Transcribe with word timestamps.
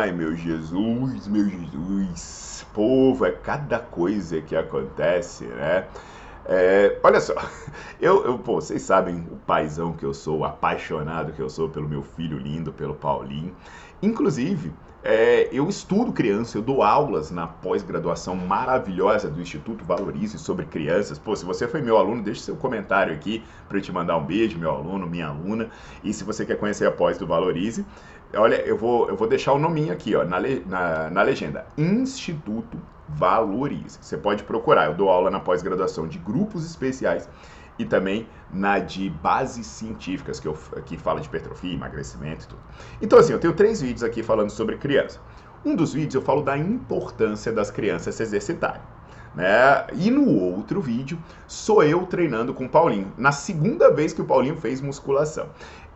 Ai, 0.00 0.12
meu 0.12 0.34
Jesus, 0.34 1.28
meu 1.28 1.46
Jesus 1.46 2.64
povo, 2.72 3.26
é 3.26 3.32
cada 3.32 3.78
coisa 3.78 4.40
que 4.40 4.56
acontece, 4.56 5.44
né? 5.44 5.88
É, 6.46 6.98
olha 7.04 7.20
só, 7.20 7.34
eu, 8.00 8.24
eu, 8.24 8.38
pô, 8.38 8.62
vocês 8.62 8.80
sabem 8.80 9.18
o 9.30 9.36
paizão 9.36 9.92
que 9.92 10.02
eu 10.02 10.14
sou, 10.14 10.38
o 10.38 10.44
apaixonado 10.46 11.34
que 11.34 11.42
eu 11.42 11.50
sou 11.50 11.68
pelo 11.68 11.86
meu 11.86 12.02
filho 12.02 12.38
lindo, 12.38 12.72
pelo 12.72 12.94
Paulinho. 12.94 13.54
Inclusive, 14.00 14.72
é, 15.02 15.48
eu 15.50 15.68
estudo 15.68 16.12
criança, 16.12 16.58
eu 16.58 16.62
dou 16.62 16.82
aulas 16.82 17.30
na 17.30 17.46
pós-graduação 17.46 18.36
maravilhosa 18.36 19.30
do 19.30 19.40
Instituto 19.40 19.84
Valorize 19.84 20.38
sobre 20.38 20.66
crianças. 20.66 21.18
Pô, 21.18 21.34
se 21.34 21.44
você 21.44 21.66
foi 21.66 21.80
meu 21.80 21.96
aluno, 21.96 22.22
deixe 22.22 22.42
seu 22.42 22.54
comentário 22.56 23.14
aqui 23.14 23.42
para 23.66 23.78
eu 23.78 23.82
te 23.82 23.90
mandar 23.90 24.18
um 24.18 24.24
beijo, 24.24 24.58
meu 24.58 24.70
aluno, 24.70 25.06
minha 25.06 25.28
aluna. 25.28 25.70
E 26.04 26.12
se 26.12 26.22
você 26.22 26.44
quer 26.44 26.56
conhecer 26.56 26.86
a 26.86 26.92
pós 26.92 27.16
do 27.16 27.26
Valorize, 27.26 27.84
olha, 28.34 28.56
eu 28.56 28.76
vou, 28.76 29.08
eu 29.08 29.16
vou 29.16 29.26
deixar 29.26 29.54
o 29.54 29.58
nominho 29.58 29.92
aqui, 29.92 30.14
ó, 30.14 30.24
na, 30.24 30.38
na, 30.66 31.10
na 31.10 31.22
legenda. 31.22 31.66
Instituto 31.78 32.76
Valorize. 33.08 33.98
Você 34.02 34.18
pode 34.18 34.44
procurar. 34.44 34.86
Eu 34.86 34.94
dou 34.94 35.08
aula 35.08 35.30
na 35.30 35.40
pós-graduação 35.40 36.06
de 36.06 36.18
grupos 36.18 36.64
especiais 36.66 37.26
e 37.78 37.84
também 37.84 38.28
na 38.52 38.78
de 38.78 39.08
bases 39.08 39.66
científicas, 39.66 40.38
que, 40.40 40.48
eu, 40.48 40.54
que 40.84 40.96
fala 40.96 41.20
de 41.20 41.26
hipertrofia, 41.26 41.72
emagrecimento 41.72 42.44
e 42.44 42.48
tudo. 42.48 42.62
Então, 43.00 43.18
assim, 43.18 43.32
eu 43.32 43.38
tenho 43.38 43.54
três 43.54 43.80
vídeos 43.80 44.02
aqui 44.02 44.22
falando 44.22 44.50
sobre 44.50 44.76
criança. 44.76 45.20
Um 45.64 45.76
dos 45.76 45.92
vídeos 45.92 46.14
eu 46.14 46.22
falo 46.22 46.42
da 46.42 46.56
importância 46.56 47.52
das 47.52 47.70
crianças 47.70 48.14
se 48.14 48.22
exercitarem. 48.22 48.80
Né? 49.34 49.86
E 49.94 50.10
no 50.10 50.28
outro 50.28 50.80
vídeo 50.80 51.18
sou 51.46 51.84
eu 51.84 52.04
treinando 52.04 52.52
com 52.52 52.64
o 52.64 52.68
Paulinho, 52.68 53.12
na 53.16 53.30
segunda 53.30 53.92
vez 53.92 54.12
que 54.12 54.20
o 54.20 54.24
Paulinho 54.24 54.56
fez 54.56 54.80
musculação. 54.80 55.50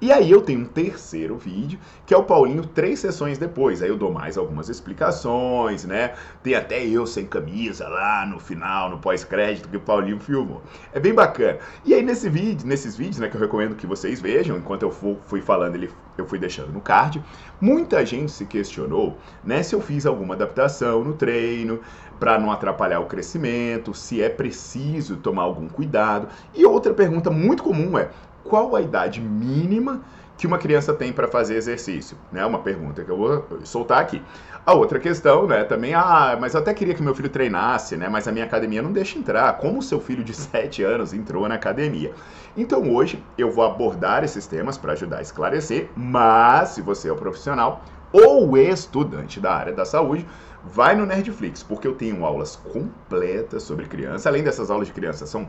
E 0.04 0.12
aí 0.12 0.30
eu 0.30 0.42
tenho 0.42 0.60
um 0.60 0.66
terceiro 0.66 1.38
vídeo, 1.38 1.78
que 2.04 2.12
é 2.12 2.16
o 2.18 2.24
Paulinho 2.24 2.66
três 2.66 2.98
sessões 2.98 3.38
depois. 3.38 3.80
Aí 3.80 3.88
eu 3.88 3.96
dou 3.96 4.12
mais 4.12 4.36
algumas 4.36 4.68
explicações, 4.68 5.86
né? 5.86 6.12
Tem 6.42 6.54
até 6.54 6.84
eu 6.84 7.06
sem 7.06 7.24
camisa 7.24 7.88
lá 7.88 8.26
no 8.26 8.38
final, 8.38 8.90
no 8.90 8.98
pós-crédito 8.98 9.66
que 9.66 9.78
o 9.78 9.80
Paulinho 9.80 10.20
filmou. 10.20 10.60
É 10.92 11.00
bem 11.00 11.14
bacana. 11.14 11.58
E 11.86 11.94
aí 11.94 12.02
nesse 12.02 12.28
vídeo, 12.28 12.66
nesses 12.66 12.94
vídeos, 12.94 13.18
né, 13.18 13.28
que 13.28 13.36
eu 13.38 13.40
recomendo 13.40 13.76
que 13.76 13.86
vocês 13.86 14.20
vejam, 14.20 14.58
enquanto 14.58 14.82
eu 14.82 14.90
fui 14.90 15.40
falando, 15.40 15.76
ele, 15.76 15.90
eu 16.18 16.26
fui 16.26 16.38
deixando 16.38 16.70
no 16.70 16.82
card, 16.82 17.24
muita 17.58 18.04
gente 18.04 18.30
se 18.30 18.44
questionou, 18.44 19.16
né, 19.42 19.62
se 19.62 19.74
eu 19.74 19.80
fiz 19.80 20.04
alguma 20.04 20.34
adaptação 20.34 21.02
no 21.02 21.14
treino 21.14 21.80
para 22.20 22.38
não 22.38 22.52
atrapalhar 22.52 23.00
o 23.00 23.06
crescimento, 23.06 23.94
se 23.94 24.22
é 24.22 24.28
preciso 24.28 25.16
tomar 25.16 25.44
algum 25.44 25.66
cuidado. 25.66 26.28
E 26.54 26.66
outra 26.66 26.92
pergunta 26.92 27.30
muito 27.30 27.62
comum 27.62 27.98
é: 27.98 28.10
qual 28.44 28.76
a 28.76 28.80
idade 28.80 29.20
mínima 29.20 30.02
que 30.36 30.46
uma 30.46 30.58
criança 30.58 30.92
tem 30.92 31.12
para 31.12 31.26
fazer 31.26 31.56
exercício? 31.56 32.16
Né? 32.30 32.44
Uma 32.44 32.58
pergunta 32.58 33.02
que 33.02 33.10
eu 33.10 33.16
vou 33.16 33.46
soltar 33.64 34.00
aqui. 34.00 34.22
A 34.66 34.72
outra 34.72 34.98
questão, 34.98 35.46
né, 35.46 35.62
também, 35.62 35.94
ah, 35.94 36.38
mas 36.40 36.54
eu 36.54 36.60
até 36.60 36.72
queria 36.72 36.94
que 36.94 37.02
meu 37.02 37.14
filho 37.14 37.28
treinasse, 37.28 37.98
né, 37.98 38.08
mas 38.08 38.26
a 38.26 38.32
minha 38.32 38.46
academia 38.46 38.80
não 38.80 38.92
deixa 38.92 39.18
entrar. 39.18 39.52
Como 39.58 39.80
o 39.80 39.82
seu 39.82 40.00
filho 40.00 40.24
de 40.24 40.32
7 40.34 40.82
anos 40.82 41.12
entrou 41.12 41.46
na 41.48 41.54
academia? 41.56 42.12
Então 42.56 42.90
hoje 42.94 43.22
eu 43.36 43.50
vou 43.50 43.64
abordar 43.64 44.24
esses 44.24 44.46
temas 44.46 44.78
para 44.78 44.92
ajudar 44.92 45.18
a 45.18 45.22
esclarecer, 45.22 45.90
mas 45.94 46.70
se 46.70 46.82
você 46.82 47.08
é 47.08 47.12
um 47.12 47.16
profissional 47.16 47.84
ou 48.10 48.56
estudante 48.56 49.40
da 49.40 49.52
área 49.52 49.72
da 49.72 49.84
saúde, 49.84 50.24
vai 50.64 50.94
no 50.94 51.04
Nerdflix, 51.04 51.62
porque 51.62 51.86
eu 51.86 51.94
tenho 51.94 52.24
aulas 52.24 52.56
completas 52.56 53.64
sobre 53.64 53.86
criança. 53.86 54.28
Além 54.28 54.42
dessas 54.42 54.70
aulas 54.70 54.86
de 54.86 54.94
criança, 54.94 55.26
são 55.26 55.46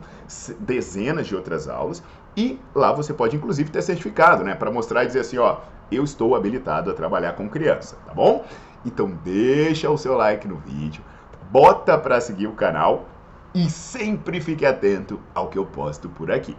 dezenas 0.60 1.28
de 1.28 1.36
outras 1.36 1.68
aulas. 1.70 2.04
E 2.38 2.60
lá 2.74 2.92
você 2.92 3.14
pode, 3.14 3.36
inclusive, 3.36 3.70
ter 3.70 3.82
certificado, 3.82 4.44
né? 4.44 4.56
Para 4.56 4.72
mostrar 4.72 5.04
e 5.04 5.08
dizer 5.08 5.22
assim, 5.22 5.38
ó, 5.38 5.58
eu 5.92 6.04
estou 6.04 6.36
habilitado 6.36 6.92
a 6.92 6.94
trabalhar 6.94 7.34
com 7.34 7.50
criança, 7.50 7.98
tá 8.06 8.14
bom? 8.14 8.46
Então 8.86 9.12
deixa 9.24 9.90
o 9.90 9.98
seu 9.98 10.16
like 10.16 10.48
no 10.48 10.58
vídeo, 10.58 11.04
bota 11.50 11.98
para 11.98 12.20
seguir 12.20 12.48
o 12.48 12.54
canal 12.54 13.06
e 13.54 13.70
sempre 13.70 14.42
fique 14.42 14.66
atento 14.66 15.20
ao 15.34 15.48
que 15.48 15.58
eu 15.58 15.66
posto 15.66 16.10
por 16.10 16.32
aqui. 16.32 16.56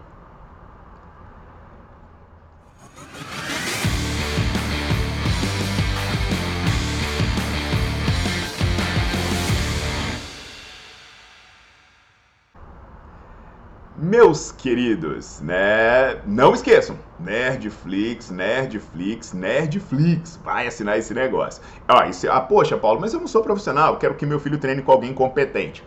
Meus 14.06 14.52
queridos, 14.52 15.40
né? 15.40 16.20
Não 16.24 16.54
esqueçam, 16.54 16.96
Nerdflix, 17.18 18.30
Nerdflix, 18.30 19.32
Nerdflix. 19.32 20.38
Vai 20.44 20.68
assinar 20.68 20.96
esse 20.96 21.12
negócio. 21.12 21.60
Ó, 21.88 22.04
isso, 22.04 22.30
ah, 22.30 22.40
poxa, 22.40 22.76
Paulo, 22.76 23.00
mas 23.00 23.12
eu 23.12 23.18
não 23.18 23.26
sou 23.26 23.42
profissional, 23.42 23.96
quero 23.96 24.14
que 24.14 24.24
meu 24.24 24.38
filho 24.38 24.58
treine 24.58 24.80
com 24.80 24.92
alguém 24.92 25.12
competente. 25.12 25.82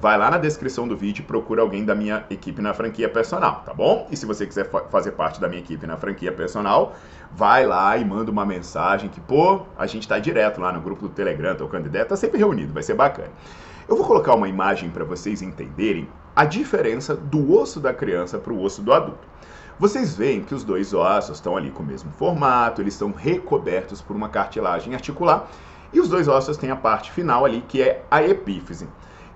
Vai 0.00 0.16
lá 0.16 0.30
na 0.30 0.38
descrição 0.38 0.86
do 0.86 0.96
vídeo 0.96 1.22
e 1.22 1.26
procura 1.26 1.62
alguém 1.62 1.84
da 1.84 1.96
minha 1.96 2.24
equipe 2.30 2.62
na 2.62 2.72
franquia 2.72 3.08
personal, 3.08 3.64
tá 3.66 3.74
bom? 3.74 4.06
E 4.08 4.16
se 4.16 4.24
você 4.24 4.46
quiser 4.46 4.70
fa 4.70 4.84
fazer 4.84 5.10
parte 5.10 5.40
da 5.40 5.48
minha 5.48 5.60
equipe 5.60 5.84
na 5.84 5.96
franquia 5.96 6.30
personal, 6.30 6.94
vai 7.32 7.66
lá 7.66 7.96
e 7.96 8.04
manda 8.04 8.30
uma 8.30 8.46
mensagem 8.46 9.08
que, 9.08 9.20
pô, 9.20 9.62
a 9.76 9.86
gente 9.88 10.06
tá 10.06 10.20
direto 10.20 10.60
lá 10.60 10.72
no 10.72 10.80
grupo 10.80 11.08
do 11.08 11.12
Telegram, 11.12 11.56
tocando 11.56 11.86
ideia, 11.86 12.04
tá 12.04 12.14
sempre 12.14 12.38
reunido, 12.38 12.72
vai 12.72 12.84
ser 12.84 12.94
bacana. 12.94 13.30
Eu 13.88 13.96
vou 13.96 14.06
colocar 14.06 14.32
uma 14.36 14.48
imagem 14.48 14.90
para 14.90 15.04
vocês 15.04 15.42
entenderem 15.42 16.08
a 16.34 16.44
diferença 16.44 17.14
do 17.14 17.52
osso 17.56 17.78
da 17.78 17.92
criança 17.94 18.38
para 18.38 18.52
o 18.52 18.62
osso 18.62 18.82
do 18.82 18.92
adulto. 18.92 19.26
Vocês 19.78 20.14
veem 20.14 20.42
que 20.42 20.54
os 20.54 20.64
dois 20.64 20.94
ossos 20.94 21.36
estão 21.36 21.56
ali 21.56 21.70
com 21.70 21.82
o 21.82 21.86
mesmo 21.86 22.10
formato, 22.12 22.80
eles 22.80 22.94
estão 22.94 23.12
recobertos 23.12 24.00
por 24.00 24.14
uma 24.14 24.28
cartilagem 24.28 24.94
articular 24.94 25.48
e 25.92 26.00
os 26.00 26.08
dois 26.08 26.28
ossos 26.28 26.56
têm 26.56 26.70
a 26.70 26.76
parte 26.76 27.10
final 27.12 27.44
ali 27.44 27.60
que 27.66 27.82
é 27.82 28.04
a 28.10 28.22
epífise, 28.22 28.88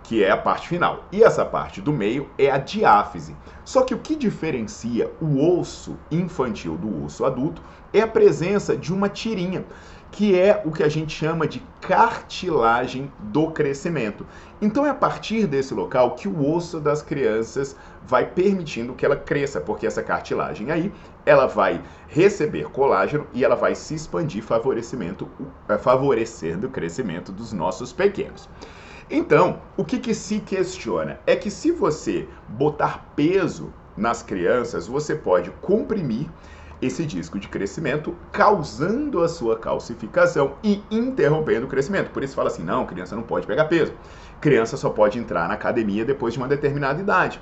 que 0.03 0.23
é 0.23 0.31
a 0.31 0.37
parte 0.37 0.69
final. 0.69 1.05
E 1.13 1.23
essa 1.23 1.45
parte 1.45 1.81
do 1.81 1.93
meio 1.93 2.29
é 2.39 2.51
a 2.51 2.59
diáfise. 2.59 3.37
Só 3.65 3.83
que 3.83 3.95
o 3.95 3.99
que 3.99 4.17
diferencia 4.17 5.11
o 5.21 5.59
osso 5.59 5.97
infantil 6.11 6.77
do 6.77 7.05
osso 7.05 7.25
adulto 7.25 7.61
é 7.93 8.01
a 8.01 8.09
presença 8.09 8.77
de 8.77 8.93
uma 8.93 9.09
tirinha 9.09 9.65
que 10.11 10.39
é 10.39 10.63
o 10.65 10.73
que 10.73 10.83
a 10.83 10.89
gente 10.89 11.15
chama 11.15 11.47
de 11.47 11.63
cartilagem 11.81 13.13
do 13.19 13.51
crescimento. 13.51 14.27
Então 14.61 14.85
é 14.85 14.91
a 14.91 14.95
partir 14.95 15.47
desse 15.47 15.75
local 15.75 16.15
que 16.15 16.27
o 16.27 16.51
osso 16.55 16.81
das 16.81 17.03
crianças 17.03 17.77
vai 18.07 18.27
permitindo 18.27 18.95
que 18.95 19.05
ela 19.05 19.17
cresça, 19.17 19.61
porque 19.61 19.87
essa 19.87 20.03
cartilagem 20.03 20.71
aí, 20.71 20.93
ela 21.27 21.47
vai 21.47 21.83
receber 22.09 22.65
colágeno 22.71 23.27
e 23.35 23.45
ela 23.45 23.55
vai 23.55 23.75
se 23.75 23.95
expandir, 23.95 24.43
favorecimento, 24.43 25.29
favorecendo 25.81 26.67
o 26.67 26.71
crescimento 26.71 27.31
dos 27.31 27.53
nossos 27.53 27.93
pequenos. 27.93 28.49
Então, 29.11 29.61
o 29.77 29.85
que, 29.85 29.99
que 29.99 30.15
se 30.15 30.41
questiona 30.41 31.19
é 31.27 31.35
que 31.35 31.51
se 31.51 31.71
você 31.71 32.29
botar 32.49 33.13
peso 33.17 33.73
nas 33.97 34.23
crianças, 34.23 34.87
você 34.87 35.15
pode 35.15 35.51
comprimir 35.63 36.29
esse 36.81 37.05
disco 37.05 37.39
de 37.39 37.49
crescimento, 37.49 38.15
causando 38.33 39.23
a 39.23 39.29
sua 39.29 39.59
calcificação 39.59 40.55
e 40.63 40.83
interrompendo 40.91 41.67
o 41.67 41.69
crescimento. 41.69 42.11
Por 42.11 42.23
isso 42.23 42.35
fala 42.35 42.49
assim: 42.49 42.63
não, 42.63 42.87
criança 42.87 43.17
não 43.17 43.23
pode 43.23 43.47
pegar 43.47 43.65
peso. 43.65 43.93
Criança 44.41 44.77
só 44.77 44.91
pode 44.91 45.19
entrar 45.19 45.49
na 45.49 45.55
academia 45.55 46.05
depois 46.05 46.35
de 46.35 46.39
uma 46.39 46.49
determinada 46.49 47.01
idade. 47.01 47.41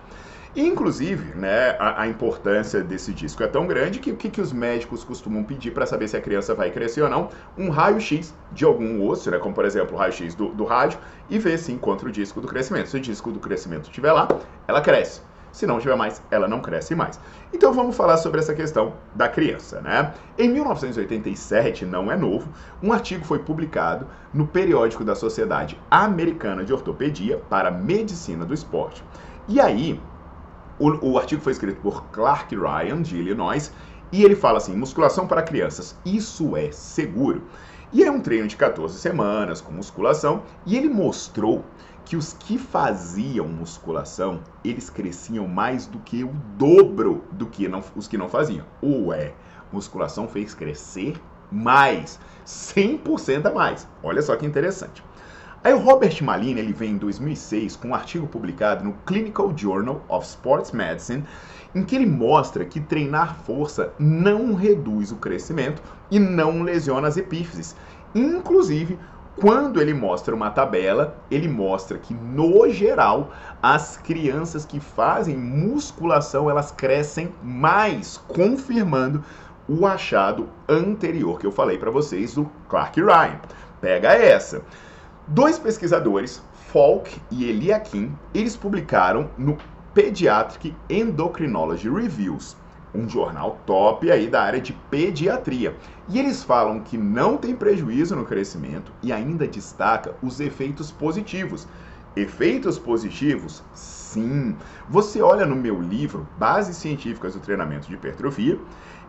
Inclusive, 0.56 1.34
né, 1.34 1.76
a, 1.78 2.00
a, 2.00 2.08
importância 2.08 2.82
desse 2.82 3.12
disco 3.12 3.42
é 3.42 3.46
tão 3.46 3.66
grande 3.66 3.98
que 3.98 4.10
o 4.10 4.16
que, 4.16 4.30
que 4.30 4.40
os 4.40 4.54
médicos 4.54 5.04
costumam 5.04 5.44
pedir 5.44 5.70
para 5.72 5.84
saber 5.84 6.08
se 6.08 6.16
a 6.16 6.20
criança 6.20 6.54
vai 6.54 6.70
crescer 6.70 7.02
ou 7.02 7.10
não? 7.10 7.28
Um 7.58 7.68
raio-x 7.68 8.32
de 8.52 8.64
algum 8.64 9.06
osso, 9.06 9.30
né, 9.30 9.38
como 9.38 9.54
por 9.54 9.66
exemplo 9.66 9.94
o 9.94 9.98
raio-x 9.98 10.34
do, 10.34 10.48
do 10.48 10.64
rádio, 10.64 10.98
e 11.28 11.38
ver 11.38 11.58
se 11.58 11.72
encontra 11.72 12.08
o 12.08 12.10
disco 12.10 12.40
do 12.40 12.48
crescimento. 12.48 12.88
Se 12.88 12.96
o 12.96 13.00
disco 13.00 13.30
do 13.30 13.38
crescimento 13.38 13.84
estiver 13.84 14.12
lá, 14.12 14.28
ela 14.66 14.80
cresce. 14.80 15.20
Se 15.56 15.66
não 15.66 15.80
tiver 15.80 15.96
mais, 15.96 16.20
ela 16.30 16.46
não 16.46 16.60
cresce 16.60 16.94
mais. 16.94 17.18
Então 17.50 17.72
vamos 17.72 17.96
falar 17.96 18.18
sobre 18.18 18.40
essa 18.40 18.54
questão 18.54 18.92
da 19.14 19.26
criança, 19.26 19.80
né? 19.80 20.12
Em 20.36 20.50
1987, 20.50 21.86
não 21.86 22.12
é 22.12 22.16
novo, 22.16 22.46
um 22.82 22.92
artigo 22.92 23.24
foi 23.24 23.38
publicado 23.38 24.06
no 24.34 24.46
periódico 24.46 25.02
da 25.02 25.14
Sociedade 25.14 25.80
Americana 25.90 26.62
de 26.62 26.74
Ortopedia 26.74 27.38
para 27.48 27.70
Medicina 27.70 28.44
do 28.44 28.52
Esporte. 28.52 29.02
E 29.48 29.58
aí, 29.58 29.98
o, 30.78 31.12
o 31.12 31.18
artigo 31.18 31.40
foi 31.40 31.52
escrito 31.52 31.80
por 31.80 32.04
Clark 32.08 32.54
Ryan, 32.54 33.00
de 33.00 33.16
Illinois, 33.16 33.72
e 34.12 34.22
ele 34.22 34.36
fala 34.36 34.58
assim: 34.58 34.76
musculação 34.76 35.26
para 35.26 35.40
crianças, 35.40 35.98
isso 36.04 36.54
é 36.54 36.70
seguro. 36.70 37.44
E 37.94 38.04
é 38.04 38.10
um 38.10 38.20
treino 38.20 38.46
de 38.46 38.56
14 38.56 38.98
semanas 38.98 39.62
com 39.62 39.72
musculação, 39.72 40.42
e 40.66 40.76
ele 40.76 40.90
mostrou 40.90 41.64
que 42.06 42.16
os 42.16 42.32
que 42.32 42.56
faziam 42.56 43.48
musculação, 43.48 44.40
eles 44.64 44.88
cresciam 44.88 45.46
mais 45.48 45.86
do 45.86 45.98
que 45.98 46.22
o 46.22 46.32
dobro 46.56 47.24
do 47.32 47.46
que 47.46 47.66
não, 47.66 47.82
os 47.96 48.06
que 48.06 48.16
não 48.16 48.28
faziam. 48.28 48.64
Ué, 48.80 49.34
musculação 49.72 50.28
fez 50.28 50.54
crescer 50.54 51.20
mais, 51.50 52.20
100% 52.46 53.46
a 53.46 53.50
mais. 53.50 53.88
Olha 54.04 54.22
só 54.22 54.36
que 54.36 54.46
interessante. 54.46 55.02
Aí 55.64 55.74
o 55.74 55.78
Robert 55.78 56.22
Malina 56.22 56.60
ele 56.60 56.72
vem 56.72 56.92
em 56.92 56.96
2006 56.96 57.74
com 57.74 57.88
um 57.88 57.94
artigo 57.94 58.28
publicado 58.28 58.84
no 58.84 58.92
Clinical 59.04 59.52
Journal 59.56 60.00
of 60.08 60.24
Sports 60.24 60.70
Medicine, 60.70 61.24
em 61.74 61.82
que 61.82 61.96
ele 61.96 62.06
mostra 62.06 62.64
que 62.64 62.78
treinar 62.78 63.34
força 63.42 63.92
não 63.98 64.54
reduz 64.54 65.10
o 65.10 65.16
crescimento 65.16 65.82
e 66.08 66.20
não 66.20 66.62
lesiona 66.62 67.08
as 67.08 67.16
epífises. 67.16 67.74
Inclusive, 68.14 68.96
quando 69.38 69.82
ele 69.82 69.92
mostra 69.92 70.34
uma 70.34 70.50
tabela, 70.50 71.18
ele 71.30 71.46
mostra 71.46 71.98
que 71.98 72.14
no 72.14 72.70
geral 72.70 73.30
as 73.62 73.98
crianças 73.98 74.64
que 74.64 74.80
fazem 74.80 75.36
musculação, 75.36 76.48
elas 76.48 76.70
crescem 76.70 77.34
mais, 77.42 78.16
confirmando 78.28 79.22
o 79.68 79.86
achado 79.86 80.48
anterior 80.66 81.38
que 81.38 81.46
eu 81.46 81.52
falei 81.52 81.76
para 81.76 81.90
vocês 81.90 82.34
do 82.34 82.50
Clark 82.68 82.98
Ryan. 82.98 83.38
Pega 83.78 84.14
essa. 84.14 84.62
Dois 85.28 85.58
pesquisadores, 85.58 86.42
Falk 86.72 87.20
e 87.30 87.48
Eliakim, 87.48 88.16
eles 88.32 88.56
publicaram 88.56 89.28
no 89.36 89.58
Pediatric 89.92 90.74
Endocrinology 90.88 91.90
Reviews 91.90 92.56
um 92.96 93.08
jornal 93.08 93.60
top 93.66 94.10
aí 94.10 94.26
da 94.26 94.42
área 94.42 94.60
de 94.60 94.72
pediatria. 94.90 95.76
E 96.08 96.18
eles 96.18 96.42
falam 96.42 96.80
que 96.80 96.96
não 96.96 97.36
tem 97.36 97.54
prejuízo 97.54 98.16
no 98.16 98.24
crescimento 98.24 98.92
e 99.02 99.12
ainda 99.12 99.46
destaca 99.46 100.14
os 100.22 100.40
efeitos 100.40 100.90
positivos. 100.90 101.68
Efeitos 102.16 102.78
positivos? 102.78 103.62
Sim. 103.74 104.56
Você 104.88 105.20
olha 105.20 105.44
no 105.44 105.54
meu 105.54 105.80
livro 105.80 106.26
Bases 106.38 106.76
Científicas 106.76 107.34
do 107.34 107.40
Treinamento 107.40 107.86
de 107.86 107.94
Hipertrofia 107.94 108.58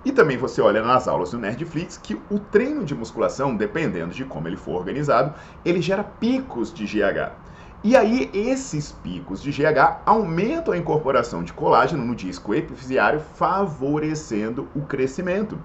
e 0.03 0.11
também 0.11 0.37
você 0.37 0.61
olha 0.61 0.81
nas 0.81 1.07
aulas 1.07 1.31
do 1.31 1.37
Nerdflix 1.37 1.97
que 1.97 2.19
o 2.29 2.39
treino 2.39 2.83
de 2.83 2.93
musculação, 2.93 3.55
dependendo 3.55 4.13
de 4.13 4.25
como 4.25 4.47
ele 4.47 4.57
for 4.57 4.75
organizado, 4.75 5.33
ele 5.63 5.81
gera 5.81 6.03
picos 6.03 6.73
de 6.73 6.85
GH. 6.85 7.46
E 7.87 7.95
aí, 7.95 8.29
esses 8.33 8.91
picos 8.91 9.41
de 9.41 9.49
GH 9.49 10.01
aumentam 10.05 10.73
a 10.73 10.77
incorporação 10.77 11.41
de 11.41 11.53
colágeno 11.53 12.03
no 12.03 12.13
disco 12.13 12.53
epifisiário, 12.53 13.21
favorecendo 13.35 14.67
o 14.75 14.81
crescimento. 14.81 15.57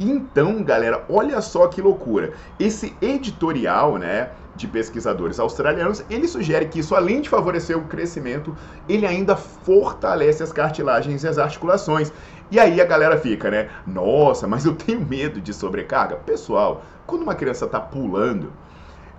Então, 0.00 0.64
galera, 0.64 1.04
olha 1.08 1.40
só 1.40 1.68
que 1.68 1.80
loucura. 1.80 2.32
Esse 2.58 2.92
editorial, 3.00 3.98
né, 3.98 4.30
de 4.56 4.66
pesquisadores 4.66 5.38
australianos, 5.38 6.04
ele 6.10 6.26
sugere 6.26 6.66
que 6.66 6.80
isso, 6.80 6.96
além 6.96 7.20
de 7.20 7.28
favorecer 7.28 7.78
o 7.78 7.84
crescimento, 7.84 8.52
ele 8.88 9.06
ainda 9.06 9.36
fortalece 9.36 10.42
as 10.42 10.52
cartilagens 10.52 11.22
e 11.22 11.28
as 11.28 11.38
articulações. 11.38 12.12
E 12.50 12.58
aí 12.58 12.80
a 12.80 12.84
galera 12.84 13.16
fica, 13.16 13.48
né? 13.48 13.68
Nossa, 13.86 14.48
mas 14.48 14.66
eu 14.66 14.74
tenho 14.74 15.06
medo 15.06 15.40
de 15.40 15.54
sobrecarga. 15.54 16.16
Pessoal, 16.16 16.82
quando 17.06 17.22
uma 17.22 17.36
criança 17.36 17.66
está 17.66 17.78
pulando, 17.78 18.52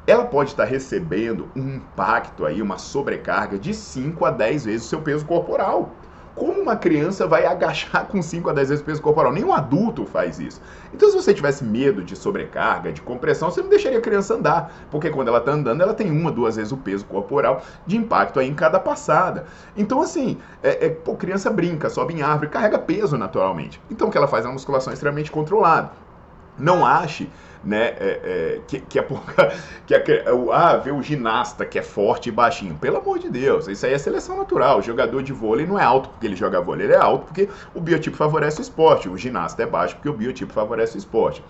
ela 0.08 0.26
pode 0.26 0.52
estar 0.52 0.66
recebendo 0.66 1.48
um 1.56 1.76
impacto 1.76 2.46
aí, 2.46 2.62
uma 2.62 2.78
sobrecarga 2.78 3.58
de 3.58 3.74
5 3.74 4.26
a 4.26 4.32
10 4.32 4.66
vezes 4.66 4.86
o 4.86 4.90
seu 4.90 5.02
peso 5.02 5.26
corporal. 5.26 5.92
Como 6.34 6.62
uma 6.62 6.78
criança 6.78 7.28
vai 7.28 7.46
agachar 7.46 8.08
com 8.10 8.22
5 8.22 8.50
a 8.50 8.54
10 8.54 8.70
vezes 8.70 8.82
o 8.82 8.86
peso 8.86 9.02
corporal? 9.02 9.32
Nenhum 9.32 9.54
adulto 9.54 10.06
faz 10.06 10.40
isso. 10.40 10.62
Então, 10.94 11.10
se 11.10 11.16
você 11.16 11.34
tivesse 11.34 11.64
medo 11.64 12.02
de 12.04 12.16
sobrecarga, 12.16 12.92
de 12.92 13.02
compressão, 13.02 13.52
você 13.52 13.62
não 13.62 13.70
deixaria 13.70 14.00
a 14.00 14.02
criança 14.02 14.34
andar. 14.34 14.74
Porque 14.90 15.10
quando 15.10 15.28
ela 15.28 15.40
está 15.40 15.52
andando, 15.52 15.82
ela 15.82 15.94
tem 15.94 16.10
uma, 16.10 16.32
duas 16.32 16.56
vezes 16.56 16.72
o 16.72 16.78
peso 16.78 17.06
corporal 17.06 17.62
de 17.86 17.98
impacto 17.98 18.40
aí 18.40 18.48
em 18.48 18.56
cada 18.56 18.80
passada. 18.80 19.46
Então, 19.76 20.02
assim, 20.02 20.38
é, 20.64 20.88
é, 20.88 20.90
pô, 20.90 21.16
criança 21.16 21.50
brinca, 21.52 21.90
sobe 21.90 22.14
em 22.14 22.22
árvore, 22.22 22.50
carrega 22.50 22.80
peso 22.80 23.18
naturalmente. 23.18 23.80
Então, 23.92 24.08
o 24.08 24.12
que 24.12 24.18
ela 24.18 24.28
faz 24.28 24.46
é 24.46 24.48
uma 24.48 24.54
musculação 24.54 24.94
extremamente 24.94 25.30
controlada. 25.30 25.92
Não 26.62 26.86
ache 26.86 27.28
né, 27.64 27.94
é, 28.00 28.22
é, 28.24 28.62
que, 28.68 28.80
que, 28.80 29.00
é 29.00 29.02
pouca, 29.02 29.54
que 29.86 29.94
é, 29.94 30.26
ah, 30.52 30.78
ver 30.78 30.94
o 30.94 31.02
ginasta 31.02 31.66
que 31.66 31.78
é 31.78 31.82
forte 31.82 32.30
e 32.30 32.32
baixinho. 32.32 32.76
Pelo 32.76 32.98
amor 32.98 33.20
de 33.20 33.30
Deus, 33.30 33.68
isso 33.68 33.86
aí 33.86 33.94
é 33.94 33.98
seleção 33.98 34.38
natural. 34.38 34.80
O 34.80 34.82
jogador 34.82 35.22
de 35.22 35.32
vôlei 35.32 35.66
não 35.66 35.78
é 35.78 35.84
alto 35.84 36.10
porque 36.10 36.26
ele 36.26 36.36
joga 36.36 36.62
vôlei, 36.62 36.88
ele 36.88 36.94
é 36.94 36.98
alto 36.98 37.26
porque 37.26 37.50
o 37.74 37.80
biotipo 37.80 38.18
favorece 38.18 38.60
o 38.60 38.64
esporte. 38.64 39.10
O 39.10 39.18
ginasta 39.18 39.64
é 39.64 39.66
baixo 39.66 39.96
porque 39.96 40.10
o 40.10 40.14
biotipo 40.14 40.52
favorece 40.54 40.98
o 40.98 41.00
esporte. 41.00 41.44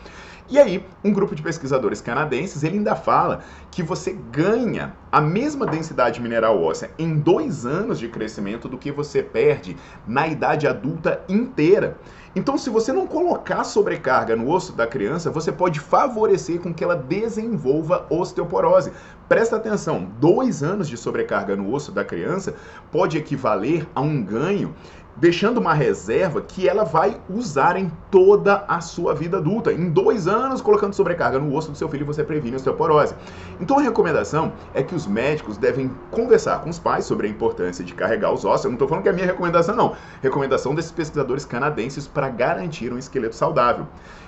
E 0.51 0.59
aí, 0.59 0.85
um 1.01 1.13
grupo 1.13 1.33
de 1.33 1.41
pesquisadores 1.41 2.01
canadenses, 2.01 2.61
ele 2.61 2.75
ainda 2.77 2.93
fala 2.93 3.39
que 3.71 3.81
você 3.81 4.11
ganha 4.11 4.93
a 5.09 5.21
mesma 5.21 5.65
densidade 5.65 6.21
mineral 6.21 6.61
óssea 6.61 6.91
em 6.99 7.17
dois 7.17 7.65
anos 7.65 7.97
de 7.97 8.09
crescimento 8.09 8.67
do 8.67 8.77
que 8.77 8.91
você 8.91 9.23
perde 9.23 9.77
na 10.05 10.27
idade 10.27 10.67
adulta 10.67 11.23
inteira. 11.29 11.97
Então, 12.35 12.57
se 12.57 12.69
você 12.69 12.91
não 12.91 13.07
colocar 13.07 13.63
sobrecarga 13.63 14.35
no 14.35 14.49
osso 14.49 14.73
da 14.73 14.85
criança, 14.85 15.31
você 15.31 15.53
pode 15.53 15.79
favorecer 15.79 16.59
com 16.59 16.73
que 16.73 16.83
ela 16.83 16.97
desenvolva 16.97 18.05
osteoporose. 18.09 18.91
Presta 19.29 19.55
atenção, 19.55 20.09
dois 20.19 20.61
anos 20.61 20.89
de 20.89 20.97
sobrecarga 20.97 21.55
no 21.55 21.73
osso 21.73 21.93
da 21.93 22.03
criança 22.03 22.53
pode 22.91 23.17
equivaler 23.17 23.87
a 23.95 24.01
um 24.01 24.21
ganho 24.21 24.75
deixando 25.15 25.59
uma 25.59 25.73
reserva 25.73 26.41
que 26.41 26.67
ela 26.67 26.83
vai 26.83 27.19
usar 27.29 27.75
em 27.75 27.91
toda 28.09 28.63
a 28.67 28.79
sua 28.81 29.13
vida 29.13 29.37
adulta. 29.37 29.71
Em 29.71 29.89
dois 29.89 30.27
anos, 30.27 30.61
colocando 30.61 30.93
sobrecarga 30.93 31.39
no 31.39 31.53
osso 31.55 31.71
do 31.71 31.77
seu 31.77 31.89
filho, 31.89 32.05
você 32.05 32.23
previne 32.23 32.55
osteoporose. 32.55 33.13
Então 33.59 33.77
a 33.77 33.81
recomendação 33.81 34.53
é 34.73 34.81
que 34.81 34.95
os 34.95 35.05
médicos 35.05 35.57
devem 35.57 35.91
conversar 36.09 36.61
com 36.61 36.69
os 36.69 36.79
pais 36.79 37.05
sobre 37.05 37.27
a 37.27 37.29
importância 37.29 37.83
de 37.83 37.93
carregar 37.93 38.31
os 38.31 38.45
ossos. 38.45 38.65
Eu 38.65 38.71
não 38.71 38.75
estou 38.75 38.87
falando 38.87 39.03
que 39.03 39.09
é 39.09 39.11
a 39.11 39.15
minha 39.15 39.27
recomendação, 39.27 39.75
não. 39.75 39.95
Recomendação 40.21 40.73
desses 40.73 40.91
pesquisadores 40.91 41.45
canadenses 41.45 42.07
para 42.07 42.29
garantir 42.29 42.91
um 42.91 42.97
esqueleto 42.97 43.35
saudável. 43.35 43.87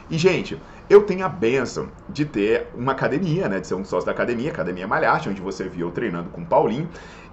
E, 0.10 0.18
gente, 0.18 0.62
eu 0.90 1.04
tenho 1.04 1.26
a 1.26 1.30
benção 1.30 1.88
de 2.10 2.26
ter 2.26 2.68
uma 2.76 2.92
academia, 2.92 3.48
né? 3.48 3.60
De 3.60 3.68
ser 3.68 3.76
um 3.76 3.86
sócio 3.86 4.06
da 4.06 4.12
academia, 4.12 4.52
Academia 4.52 4.88
Malharte, 4.88 5.30
onde 5.30 5.42
você 5.42 5.68
viu 5.68 5.88
eu 5.88 5.92
treinando 5.92 6.30
com 6.30 6.42
o 6.42 6.46
Paulinho. 6.46 6.90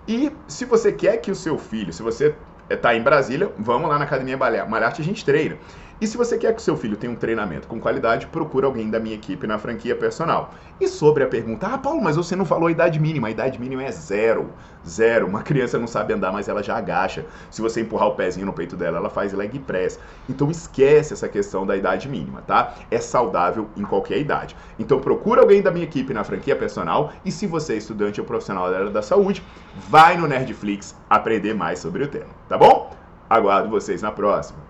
E 0.06 0.32
se 0.46 0.64
você 0.64 0.92
quer 0.92 1.18
que 1.18 1.30
o 1.30 1.34
seu 1.34 1.58
filho, 1.58 1.92
se 1.92 2.02
você 2.02 2.34
está 2.74 2.94
em 2.94 3.02
Brasília, 3.02 3.50
vamos 3.58 3.88
lá 3.88 3.98
na 3.98 4.04
Academia 4.04 4.36
Malharte, 4.36 5.02
a 5.02 5.04
gente 5.04 5.24
treina. 5.24 5.56
E 6.00 6.06
se 6.06 6.16
você 6.16 6.38
quer 6.38 6.54
que 6.54 6.60
o 6.60 6.64
seu 6.64 6.78
filho 6.78 6.96
tenha 6.96 7.12
um 7.12 7.16
treinamento 7.16 7.68
com 7.68 7.78
qualidade, 7.78 8.26
procura 8.28 8.66
alguém 8.66 8.88
da 8.88 8.98
minha 8.98 9.14
equipe 9.14 9.46
na 9.46 9.58
franquia 9.58 9.94
personal. 9.94 10.54
E 10.80 10.88
sobre 10.88 11.22
a 11.22 11.26
pergunta, 11.26 11.66
ah, 11.66 11.76
Paulo, 11.76 12.00
mas 12.00 12.16
você 12.16 12.34
não 12.34 12.46
falou 12.46 12.68
a 12.68 12.70
idade 12.70 12.98
mínima. 12.98 13.28
A 13.28 13.30
idade 13.30 13.60
mínima 13.60 13.84
é 13.84 13.92
zero. 13.92 14.50
Zero. 14.86 15.26
Uma 15.26 15.42
criança 15.42 15.78
não 15.78 15.86
sabe 15.86 16.14
andar, 16.14 16.32
mas 16.32 16.48
ela 16.48 16.62
já 16.62 16.74
agacha. 16.74 17.26
Se 17.50 17.60
você 17.60 17.82
empurrar 17.82 18.08
o 18.08 18.14
pezinho 18.14 18.46
no 18.46 18.52
peito 18.54 18.78
dela, 18.78 18.96
ela 18.96 19.10
faz 19.10 19.34
leg 19.34 19.58
press. 19.58 20.00
Então 20.26 20.50
esquece 20.50 21.12
essa 21.12 21.28
questão 21.28 21.66
da 21.66 21.76
idade 21.76 22.08
mínima, 22.08 22.40
tá? 22.46 22.76
É 22.90 22.98
saudável 22.98 23.68
em 23.76 23.82
qualquer 23.82 24.18
idade. 24.18 24.56
Então 24.78 25.00
procura 25.00 25.42
alguém 25.42 25.60
da 25.60 25.70
minha 25.70 25.84
equipe 25.84 26.14
na 26.14 26.24
franquia 26.24 26.56
personal. 26.56 27.12
E 27.26 27.30
se 27.30 27.46
você 27.46 27.74
é 27.74 27.76
estudante 27.76 28.22
ou 28.22 28.26
profissional 28.26 28.70
da 28.70 28.78
área 28.78 28.90
da 28.90 29.02
saúde, 29.02 29.44
vai 29.90 30.16
no 30.16 30.26
Nerdflix 30.26 30.96
aprender 31.10 31.52
mais 31.52 31.78
sobre 31.78 32.04
o 32.04 32.08
tema, 32.08 32.30
tá 32.48 32.56
bom? 32.56 32.90
Aguardo 33.28 33.68
vocês 33.68 34.00
na 34.00 34.10
próxima. 34.10 34.69